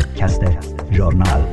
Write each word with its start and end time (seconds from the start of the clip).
پادکست 0.00 0.40
ژورنال 0.92 1.44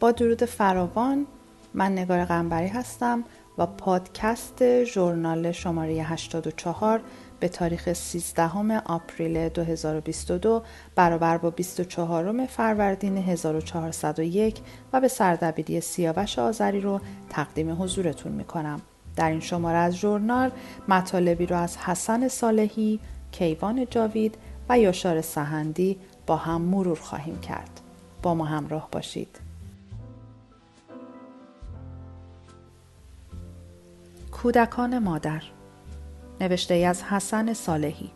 با 0.00 0.10
درود 0.10 0.44
فراوان 0.44 1.26
من 1.74 1.92
نگار 1.92 2.24
قنبری 2.24 2.68
هستم 2.68 3.24
و 3.58 3.66
پادکست 3.66 4.84
ژورنال 4.84 5.52
شماره 5.52 5.92
84 5.92 7.00
به 7.40 7.48
تاریخ 7.48 7.92
13 7.92 8.78
آپریل 8.78 9.48
2022 9.48 10.62
برابر 10.94 11.38
با 11.38 11.50
24 11.50 12.46
فروردین 12.46 13.16
1401 13.16 14.60
و 14.92 15.00
به 15.00 15.08
سردبیری 15.08 15.80
سیاوش 15.80 16.38
آذری 16.38 16.80
رو 16.80 17.00
تقدیم 17.30 17.82
حضورتون 17.82 18.32
می 18.32 18.44
کنم. 18.44 18.80
در 19.16 19.30
این 19.30 19.40
شماره 19.40 19.78
از 19.78 19.94
ژورنال 19.94 20.50
مطالبی 20.88 21.46
رو 21.46 21.56
از 21.56 21.76
حسن 21.76 22.28
صالحی، 22.28 23.00
کیوان 23.38 23.86
جاوید 23.90 24.38
و 24.68 24.78
یاشار 24.78 25.20
سهندی 25.20 25.98
با 26.26 26.36
هم 26.36 26.62
مرور 26.62 26.98
خواهیم 26.98 27.40
کرد. 27.40 27.80
با 28.22 28.34
ما 28.34 28.44
همراه 28.44 28.88
باشید. 28.92 29.38
کودکان 34.32 34.98
مادر 34.98 35.42
نوشته 36.40 36.74
ای 36.74 36.84
از 36.84 37.02
حسن 37.02 37.52
صالحی 37.52 38.10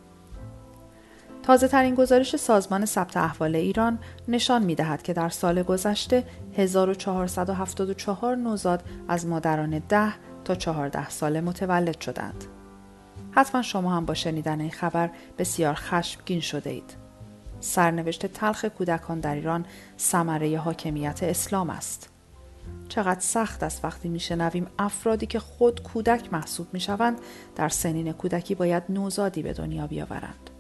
تازه 1.43 1.69
ترین 1.69 1.95
گزارش 1.95 2.37
سازمان 2.37 2.85
ثبت 2.85 3.17
احوال 3.17 3.57
ایران 3.57 3.99
نشان 4.29 4.65
می 4.65 4.75
دهد 4.75 5.03
که 5.03 5.13
در 5.13 5.29
سال 5.29 5.63
گذشته 5.63 6.25
1474 6.57 8.37
نوزاد 8.37 8.83
از 9.09 9.27
مادران 9.27 9.83
ده 9.89 10.13
تا 10.45 10.55
14 10.55 11.09
ساله 11.09 11.41
متولد 11.41 12.01
شدند. 12.01 12.45
حتما 13.31 13.63
شما 13.63 13.97
هم 13.97 14.07
با 14.07 14.15
شنیدن 14.15 14.61
این 14.61 14.71
خبر 14.71 15.11
بسیار 15.39 15.75
خشمگین 15.75 16.41
شده 16.41 16.71
اید. 16.71 16.97
سرنوشت 17.61 18.27
تلخ 18.27 18.65
کودکان 18.65 19.21
در 19.21 19.35
ایران 19.35 19.67
ثمره 19.99 20.59
حاکمیت 20.59 21.23
اسلام 21.23 21.71
است. 21.71 22.09
چقدر 22.89 23.21
سخت 23.21 23.63
است 23.63 23.85
وقتی 23.85 24.09
میشنویم 24.09 24.67
افرادی 24.79 25.27
که 25.27 25.39
خود 25.39 25.83
کودک 25.83 26.33
محسوب 26.33 26.67
می‌شوند 26.73 27.21
در 27.57 27.69
سنین 27.69 28.13
کودکی 28.13 28.55
باید 28.55 28.83
نوزادی 28.89 29.43
به 29.43 29.53
دنیا 29.53 29.87
بیاورند. 29.87 30.51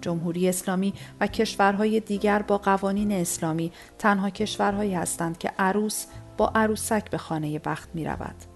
جمهوری 0.00 0.48
اسلامی 0.48 0.94
و 1.20 1.26
کشورهای 1.26 2.00
دیگر 2.00 2.42
با 2.42 2.58
قوانین 2.58 3.12
اسلامی 3.12 3.72
تنها 3.98 4.30
کشورهایی 4.30 4.94
هستند 4.94 5.38
که 5.38 5.52
عروس 5.58 6.06
با 6.36 6.52
عروسک 6.54 7.10
به 7.10 7.18
خانه 7.18 7.58
بخت 7.58 7.88
می 7.94 8.04
رود. 8.04 8.47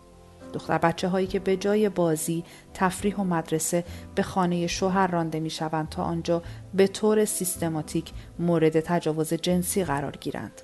دختر 0.53 0.79
بچه 0.79 1.09
هایی 1.09 1.27
که 1.27 1.39
به 1.39 1.57
جای 1.57 1.89
بازی، 1.89 2.45
تفریح 2.75 3.17
و 3.17 3.25
مدرسه 3.25 3.85
به 4.15 4.23
خانه 4.23 4.67
شوهر 4.67 5.07
رانده 5.07 5.41
می 5.41 5.51
شوند 5.51 5.89
تا 5.89 6.03
آنجا 6.03 6.43
به 6.75 6.87
طور 6.87 7.25
سیستماتیک 7.25 8.13
مورد 8.39 8.81
تجاوز 8.81 9.35
جنسی 9.35 9.85
قرار 9.85 10.17
گیرند. 10.17 10.63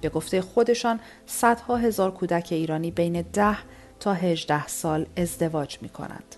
به 0.00 0.08
گفته 0.08 0.40
خودشان 0.40 1.00
صدها 1.26 1.76
هزار 1.76 2.10
کودک 2.10 2.48
ایرانی 2.50 2.90
بین 2.90 3.22
ده 3.22 3.56
تا 4.00 4.12
هجده 4.12 4.66
سال 4.66 5.06
ازدواج 5.16 5.78
می 5.82 5.88
کنند. 5.88 6.36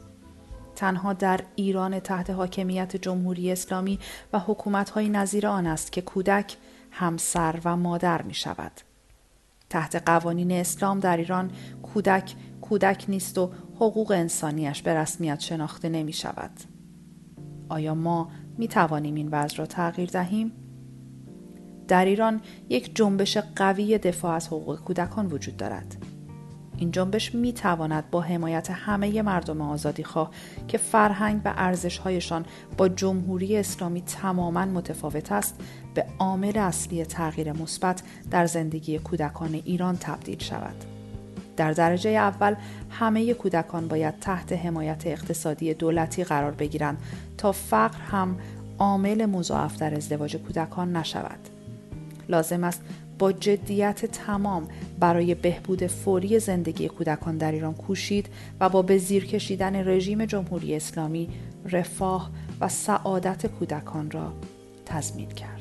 تنها 0.76 1.12
در 1.12 1.40
ایران 1.56 2.00
تحت 2.00 2.30
حاکمیت 2.30 2.96
جمهوری 2.96 3.52
اسلامی 3.52 3.98
و 4.32 4.38
حکومت‌های 4.38 5.08
نظیر 5.08 5.46
آن 5.46 5.66
است 5.66 5.92
که 5.92 6.00
کودک 6.00 6.56
همسر 6.90 7.60
و 7.64 7.76
مادر 7.76 8.22
می 8.22 8.34
شود. 8.34 8.72
تحت 9.70 10.02
قوانین 10.06 10.52
اسلام 10.52 11.00
در 11.00 11.16
ایران 11.16 11.50
کودک 11.82 12.34
کودک 12.60 13.04
نیست 13.08 13.38
و 13.38 13.50
حقوق 13.74 14.10
انسانیش 14.10 14.82
به 14.82 14.94
رسمیت 14.94 15.40
شناخته 15.40 15.88
نمی 15.88 16.12
شود. 16.12 16.50
آیا 17.68 17.94
ما 17.94 18.30
می 18.58 18.68
توانیم 18.68 19.14
این 19.14 19.28
وضع 19.28 19.56
را 19.56 19.66
تغییر 19.66 20.10
دهیم؟ 20.10 20.52
در 21.88 22.04
ایران 22.04 22.40
یک 22.68 22.96
جنبش 22.96 23.36
قوی 23.36 23.98
دفاع 23.98 24.34
از 24.34 24.46
حقوق 24.46 24.80
کودکان 24.80 25.26
وجود 25.26 25.56
دارد. 25.56 25.96
این 26.76 26.90
جنبش 26.90 27.34
می 27.34 27.52
تواند 27.52 28.10
با 28.10 28.20
حمایت 28.20 28.70
همه 28.70 29.22
مردم 29.22 29.60
آزادی 29.60 30.04
خواه 30.04 30.30
که 30.68 30.78
فرهنگ 30.78 31.40
و 31.44 31.54
ارزشهایشان 31.56 32.44
با 32.76 32.88
جمهوری 32.88 33.56
اسلامی 33.56 34.02
تماما 34.02 34.64
متفاوت 34.64 35.32
است 35.32 35.60
به 35.94 36.06
عامل 36.18 36.56
اصلی 36.56 37.04
تغییر 37.04 37.52
مثبت 37.52 38.02
در 38.30 38.46
زندگی 38.46 38.98
کودکان 38.98 39.54
ایران 39.54 39.96
تبدیل 39.96 40.38
شود. 40.38 40.89
در 41.60 41.72
درجه 41.72 42.10
اول 42.10 42.54
همه 42.90 43.34
کودکان 43.34 43.88
باید 43.88 44.18
تحت 44.18 44.52
حمایت 44.52 45.06
اقتصادی 45.06 45.74
دولتی 45.74 46.24
قرار 46.24 46.50
بگیرند 46.50 46.98
تا 47.38 47.52
فقر 47.52 47.98
هم 47.98 48.36
عامل 48.78 49.26
مضاعف 49.26 49.78
در 49.78 49.94
ازدواج 49.94 50.36
کودکان 50.36 50.96
نشود. 50.96 51.38
لازم 52.28 52.64
است 52.64 52.82
با 53.18 53.32
جدیت 53.32 54.06
تمام 54.06 54.68
برای 55.00 55.34
بهبود 55.34 55.86
فوری 55.86 56.38
زندگی 56.38 56.88
کودکان 56.88 57.36
در 57.38 57.52
ایران 57.52 57.74
کوشید 57.74 58.28
و 58.60 58.68
با 58.68 58.82
به 58.82 58.98
زیر 58.98 59.26
کشیدن 59.26 59.88
رژیم 59.88 60.24
جمهوری 60.24 60.76
اسلامی 60.76 61.28
رفاه 61.70 62.30
و 62.60 62.68
سعادت 62.68 63.46
کودکان 63.46 64.10
را 64.10 64.32
تضمین 64.86 65.28
کرد. 65.28 65.59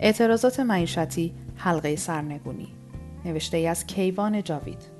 اعتراضات 0.00 0.60
معیشتی 0.60 1.34
حلقه 1.56 1.96
سرنگونی 1.96 2.68
نوشته 3.24 3.56
ای 3.56 3.66
از 3.66 3.86
کیوان 3.86 4.42
جاوید 4.42 4.96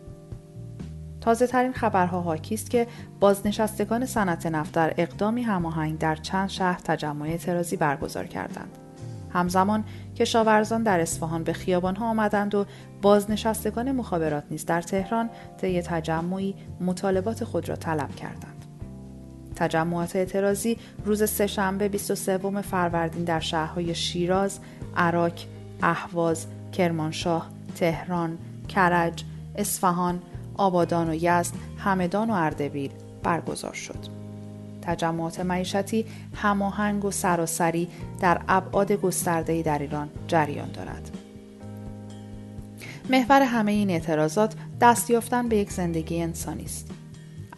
تازه 1.20 1.46
ترین 1.46 1.72
خبرها 1.72 2.20
حاکی 2.20 2.54
است 2.54 2.70
که 2.70 2.86
بازنشستگان 3.20 4.06
صنعت 4.06 4.46
نفت 4.46 4.72
در 4.72 4.94
اقدامی 4.96 5.42
هماهنگ 5.42 5.98
در 5.98 6.16
چند 6.16 6.48
شهر 6.48 6.80
تجمع 6.84 7.26
اعتراضی 7.26 7.76
برگزار 7.76 8.26
کردند. 8.26 8.78
همزمان 9.32 9.84
کشاورزان 10.16 10.82
در 10.82 11.00
اصفهان 11.00 11.44
به 11.44 11.52
خیابانها 11.52 12.06
آمدند 12.10 12.54
و 12.54 12.66
بازنشستگان 13.02 13.92
مخابرات 13.92 14.44
نیز 14.50 14.66
در 14.66 14.82
تهران 14.82 15.30
طی 15.60 15.82
تجمعی 15.82 16.54
مطالبات 16.80 17.44
خود 17.44 17.68
را 17.68 17.76
طلب 17.76 18.14
کردند. 18.14 18.64
تجمعات 19.56 20.16
اعتراضی 20.16 20.78
روز 21.04 21.30
سهشنبه 21.30 21.88
23 21.88 22.38
فروردین 22.62 23.24
در 23.24 23.40
شهرهای 23.40 23.94
شیراز، 23.94 24.60
عراق، 24.96 25.32
اهواز، 25.82 26.46
کرمانشاه، 26.72 27.48
تهران، 27.76 28.38
کرج، 28.68 29.24
اصفهان، 29.56 30.22
آبادان 30.54 31.10
و 31.10 31.14
یزد، 31.14 31.54
همدان 31.78 32.30
و 32.30 32.32
اردبیل 32.32 32.90
برگزار 33.22 33.74
شد. 33.74 33.98
تجمعات 34.82 35.40
معیشتی 35.40 36.06
هماهنگ 36.34 37.04
و 37.04 37.10
سراسری 37.10 37.88
در 38.20 38.40
ابعاد 38.48 38.92
گسترده‌ای 38.92 39.62
در 39.62 39.78
ایران 39.78 40.08
جریان 40.28 40.72
دارد. 40.72 41.10
محور 43.10 43.42
همه 43.42 43.72
این 43.72 43.90
اعتراضات 43.90 44.54
دست 44.80 45.10
یافتن 45.10 45.48
به 45.48 45.56
یک 45.56 45.72
زندگی 45.72 46.22
انسانی 46.22 46.64
است. 46.64 46.90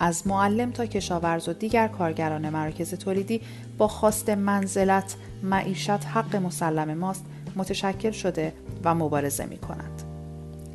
از 0.01 0.27
معلم 0.27 0.71
تا 0.71 0.87
کشاورز 0.87 1.49
و 1.49 1.53
دیگر 1.53 1.89
کارگران 1.89 2.49
مراکز 2.49 2.95
تولیدی 2.95 3.41
با 3.79 3.89
خواست 3.89 4.31
منزلت 4.31 5.17
معیشت 5.43 5.91
حق 5.91 6.37
مسلم 6.37 6.95
ماست 6.95 7.25
متشکل 7.57 8.11
شده 8.11 8.53
و 8.85 8.95
مبارزه 8.95 9.47
می 9.47 9.59
کنند. 9.59 10.03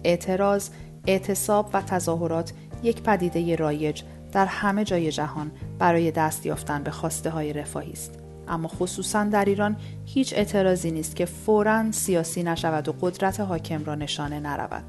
اعتراض 0.04 0.70
اعتصاب 1.08 1.70
و 1.74 1.82
تظاهرات 1.82 2.54
یک 2.84 3.02
پدیده 3.02 3.56
رایج 3.56 4.02
در 4.32 4.46
همه 4.46 4.84
جای 4.84 5.12
جهان 5.12 5.52
برای 5.80 6.12
دست 6.12 6.46
یافتن 6.46 6.84
به 6.84 6.92
خواسته 6.92 7.30
های 7.30 7.54
رفاهی 7.54 7.92
است 7.92 8.20
اما 8.48 8.68
خصوصا 8.68 9.24
در 9.24 9.46
ایران 9.46 9.76
هیچ 10.06 10.34
اعتراضی 10.34 10.92
نیست 10.92 11.16
که 11.16 11.26
فورا 11.26 11.92
سیاسی 11.92 12.44
نشود 12.44 12.88
و 12.88 12.96
قدرت 13.02 13.40
حاکم 13.40 13.86
را 13.86 13.96
نشانه 13.96 14.40
نرود 14.40 14.84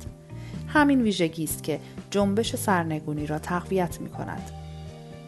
همین 0.75 1.03
ویژگی 1.03 1.45
است 1.45 1.63
که 1.63 1.81
جنبش 2.11 2.57
سرنگونی 2.57 3.27
را 3.27 3.39
تقویت 3.39 4.01
می 4.01 4.09
کند 4.09 4.51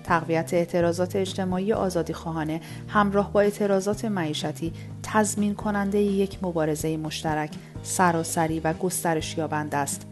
تقویت 0.05 0.55
اعتراضات 0.55 1.17
اجتماعی 1.17 1.73
آزادی 1.73 2.12
خواهانه 2.12 2.61
همراه 2.88 3.32
با 3.32 3.41
اعتراضات 3.41 4.05
معیشتی 4.05 4.73
تضمین 5.03 5.55
کننده 5.55 5.99
یک 5.99 6.38
مبارزه 6.43 6.97
مشترک 6.97 7.50
سراسری 7.82 8.61
و 8.61 8.73
گسترش 8.73 9.38
یابنده 9.38 9.76
است. 9.76 10.06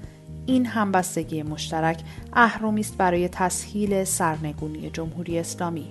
این 0.47 0.67
همبستگی 0.67 1.43
مشترک 1.43 2.01
اهرمی 2.33 2.81
است 2.81 2.97
برای 2.97 3.29
تسهیل 3.29 4.05
سرنگونی 4.05 4.91
جمهوری 4.91 5.39
اسلامی. 5.39 5.87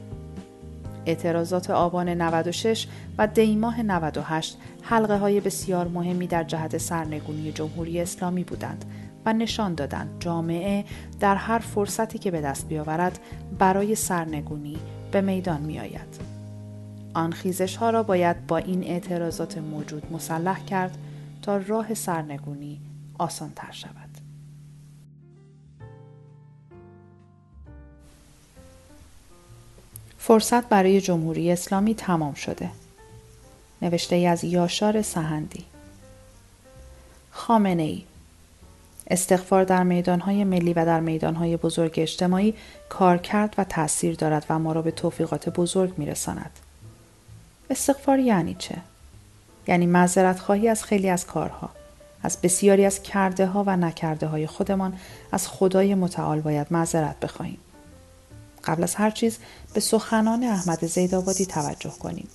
اعتراضات 1.05 1.69
آبان 1.69 2.09
96 2.09 2.87
و 3.17 3.27
دیماه 3.27 3.81
98 3.81 4.57
حلقه 4.81 5.17
های 5.17 5.39
بسیار 5.39 5.87
مهمی 5.87 6.27
در 6.27 6.43
جهت 6.43 6.77
سرنگونی 6.77 7.51
جمهوری 7.51 7.99
اسلامی 7.99 8.43
بودند. 8.43 8.85
و 9.25 9.33
نشان 9.33 9.75
دادند 9.75 10.15
جامعه 10.19 10.85
در 11.19 11.35
هر 11.35 11.59
فرصتی 11.59 12.19
که 12.19 12.31
به 12.31 12.41
دست 12.41 12.67
بیاورد 12.67 13.19
برای 13.59 13.95
سرنگونی 13.95 14.77
به 15.11 15.21
میدان 15.21 15.61
می 15.61 15.79
آید. 15.79 16.19
آن 17.13 17.31
خیزش 17.31 17.75
ها 17.75 17.89
را 17.89 18.03
باید 18.03 18.47
با 18.47 18.57
این 18.57 18.83
اعتراضات 18.83 19.57
موجود 19.57 20.13
مسلح 20.13 20.65
کرد 20.65 20.97
تا 21.41 21.57
راه 21.57 21.93
سرنگونی 21.93 22.81
آسان 23.17 23.51
تر 23.55 23.71
شود. 23.71 23.93
فرصت 30.17 30.69
برای 30.69 31.01
جمهوری 31.01 31.51
اسلامی 31.51 31.95
تمام 31.95 32.33
شده. 32.33 32.69
نوشته 33.81 34.15
ای 34.15 34.27
از 34.27 34.43
یاشار 34.43 35.01
سهندی 35.01 35.65
خامنه 37.31 37.83
ای 37.83 38.03
استغفار 39.13 39.63
در 39.63 39.83
میدانهای 39.83 40.43
ملی 40.43 40.73
و 40.73 40.85
در 40.85 40.99
میدانهای 40.99 41.57
بزرگ 41.57 41.93
اجتماعی 41.97 42.53
کار 42.89 43.17
کرد 43.17 43.55
و 43.57 43.63
تاثیر 43.63 44.15
دارد 44.15 44.45
و 44.49 44.59
ما 44.59 44.71
را 44.71 44.81
به 44.81 44.91
توفیقات 44.91 45.49
بزرگ 45.49 45.93
میرساند. 45.97 46.51
استغفار 47.69 48.19
یعنی 48.19 48.55
چه؟ 48.59 48.75
یعنی 49.67 49.85
معذرت 49.85 50.39
خواهی 50.39 50.67
از 50.67 50.83
خیلی 50.83 51.09
از 51.09 51.25
کارها. 51.25 51.69
از 52.23 52.37
بسیاری 52.43 52.85
از 52.85 53.01
کرده 53.03 53.45
ها 53.45 53.63
و 53.67 53.75
نکرده 53.75 54.27
های 54.27 54.47
خودمان 54.47 54.93
از 55.31 55.47
خدای 55.47 55.95
متعال 55.95 56.41
باید 56.41 56.67
معذرت 56.71 57.19
بخواهیم. 57.19 57.59
قبل 58.63 58.83
از 58.83 58.95
هر 58.95 59.09
چیز 59.09 59.37
به 59.73 59.79
سخنان 59.79 60.43
احمد 60.43 60.85
زیدآبادی 60.85 61.45
توجه 61.45 61.93
کنیم. 61.99 62.27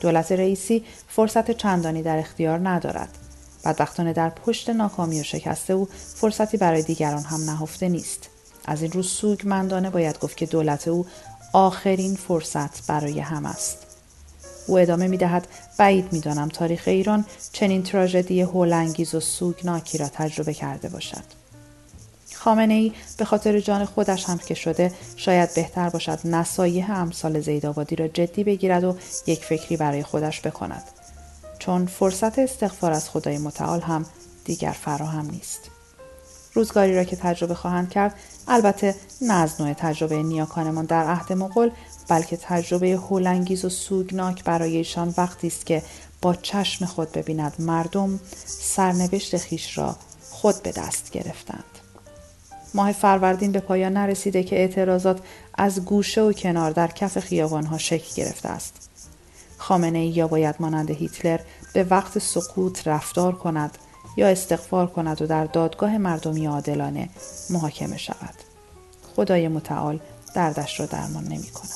دولت 0.00 0.32
رئیسی 0.32 0.84
فرصت 1.08 1.50
چندانی 1.50 2.02
در 2.02 2.18
اختیار 2.18 2.68
ندارد. 2.68 3.19
بدبختانه 3.64 4.12
در 4.12 4.30
پشت 4.30 4.70
ناکامی 4.70 5.20
و 5.20 5.22
شکسته 5.22 5.72
او 5.72 5.88
فرصتی 6.14 6.56
برای 6.56 6.82
دیگران 6.82 7.22
هم 7.22 7.40
نهفته 7.40 7.88
نیست. 7.88 8.28
از 8.64 8.82
این 8.82 8.92
رو 8.92 9.02
سوگمندانه 9.02 9.90
باید 9.90 10.18
گفت 10.18 10.36
که 10.36 10.46
دولت 10.46 10.88
او 10.88 11.06
آخرین 11.52 12.16
فرصت 12.16 12.86
برای 12.86 13.20
هم 13.20 13.46
است. 13.46 13.78
او 14.66 14.78
ادامه 14.78 15.08
می 15.08 15.16
دهد 15.16 15.48
بعید 15.78 16.12
می 16.12 16.20
دانم 16.20 16.48
تاریخ 16.48 16.82
ایران 16.86 17.24
چنین 17.52 17.82
تراژدی 17.82 18.42
هولانگیز 18.42 19.14
و 19.14 19.20
سوگناکی 19.20 19.98
را 19.98 20.08
تجربه 20.08 20.54
کرده 20.54 20.88
باشد. 20.88 21.40
خامنه 22.34 22.74
ای 22.74 22.92
به 23.18 23.24
خاطر 23.24 23.60
جان 23.60 23.84
خودش 23.84 24.24
هم 24.24 24.38
که 24.38 24.54
شده 24.54 24.92
شاید 25.16 25.54
بهتر 25.54 25.88
باشد 25.88 26.18
نصایح 26.24 26.90
امثال 26.90 27.40
زیدآبادی 27.40 27.96
را 27.96 28.08
جدی 28.08 28.44
بگیرد 28.44 28.84
و 28.84 28.96
یک 29.26 29.44
فکری 29.44 29.76
برای 29.76 30.02
خودش 30.02 30.40
بکند 30.40 30.82
چون 31.60 31.86
فرصت 31.86 32.38
استغفار 32.38 32.92
از 32.92 33.10
خدای 33.10 33.38
متعال 33.38 33.80
هم 33.80 34.06
دیگر 34.44 34.72
فراهم 34.72 35.30
نیست 35.30 35.60
روزگاری 36.54 36.96
را 36.96 37.04
که 37.04 37.16
تجربه 37.16 37.54
خواهند 37.54 37.90
کرد 37.90 38.14
البته 38.48 38.94
نه 39.22 39.34
از 39.34 39.60
نوع 39.60 39.72
تجربه 39.72 40.22
نیاکانمان 40.22 40.84
در 40.84 41.04
عهد 41.04 41.32
مغول 41.32 41.70
بلکه 42.08 42.36
تجربه 42.36 42.90
هولانگیز 42.90 43.64
و 43.64 43.68
سوگناک 43.68 44.44
برای 44.44 44.76
ایشان 44.76 45.14
وقتی 45.16 45.46
است 45.46 45.66
که 45.66 45.82
با 46.22 46.34
چشم 46.34 46.84
خود 46.86 47.12
ببیند 47.12 47.52
مردم 47.58 48.20
سرنوشت 48.46 49.36
خیش 49.36 49.78
را 49.78 49.96
خود 50.30 50.62
به 50.62 50.72
دست 50.72 51.10
گرفتند 51.10 51.64
ماه 52.74 52.92
فروردین 52.92 53.52
به 53.52 53.60
پایان 53.60 53.92
نرسیده 53.92 54.42
که 54.42 54.56
اعتراضات 54.56 55.20
از 55.54 55.84
گوشه 55.84 56.22
و 56.22 56.32
کنار 56.32 56.70
در 56.70 56.86
کف 56.86 57.18
خیابانها 57.18 57.78
شکل 57.78 58.14
گرفته 58.14 58.48
است. 58.48 58.89
خامنه 59.70 60.06
یا 60.06 60.28
باید 60.28 60.54
مانند 60.60 60.90
هیتلر 60.90 61.40
به 61.72 61.84
وقت 61.90 62.18
سقوط 62.18 62.88
رفتار 62.88 63.34
کند 63.34 63.78
یا 64.16 64.28
استغفار 64.28 64.86
کند 64.86 65.22
و 65.22 65.26
در 65.26 65.44
دادگاه 65.44 65.98
مردمی 65.98 66.46
عادلانه 66.46 67.08
محاکمه 67.50 67.96
شود. 67.96 68.34
خدای 69.16 69.48
متعال 69.48 70.00
دردش 70.34 70.80
را 70.80 70.86
درمان 70.86 71.24
نمی 71.24 71.50
کند. 71.54 71.70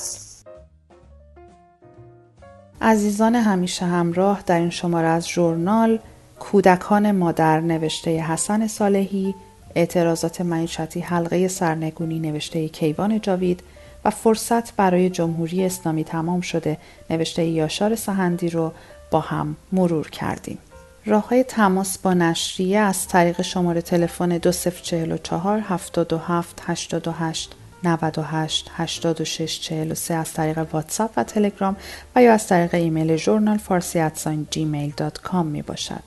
عزیزان 2.81 3.35
همیشه 3.35 3.85
همراه 3.85 4.43
در 4.45 4.59
این 4.59 4.69
شماره 4.69 5.07
از 5.07 5.27
ژورنال 5.27 5.99
کودکان 6.39 7.11
مادر 7.11 7.59
نوشته 7.59 8.11
حسن 8.11 8.67
صالحی 8.67 9.35
اعتراضات 9.75 10.41
معیشتی 10.41 10.99
حلقه 10.99 11.47
سرنگونی 11.47 12.19
نوشته 12.19 12.67
کیوان 12.67 13.21
جاوید 13.21 13.63
و 14.05 14.09
فرصت 14.09 14.75
برای 14.75 15.09
جمهوری 15.09 15.65
اسلامی 15.65 16.03
تمام 16.03 16.41
شده 16.41 16.77
نوشته 17.09 17.45
یاشار 17.45 17.95
سهندی 17.95 18.49
رو 18.49 18.71
با 19.11 19.19
هم 19.19 19.55
مرور 19.71 20.09
کردیم. 20.09 20.57
راه 21.05 21.27
های 21.27 21.43
تماس 21.43 21.97
با 21.97 22.13
نشریه 22.13 22.79
از 22.79 23.07
طریق 23.07 23.41
شماره 23.41 23.81
تلفن 23.81 24.37
2044 24.37 25.59
77 25.59 26.61
88 26.65 27.55
98 27.83 28.71
86 28.75 29.59
43 29.61 30.13
از 30.13 30.33
طریق 30.33 30.67
واتساپ 30.73 31.11
و 31.17 31.23
تلگرام 31.23 31.75
و 32.15 32.23
یا 32.23 32.33
از 32.33 32.47
طریق 32.47 32.73
ایمیل 32.75 33.15
journal 33.15 33.57
farsi 33.57 34.11
Gmail 34.49 34.93
dot 34.97 35.21
com 35.21 35.45
می 35.45 35.61
باشد. 35.61 36.03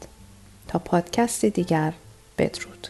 تا 0.68 0.78
پادکستی 0.78 1.50
دیگر 1.50 1.92
بدرود. 2.38 2.88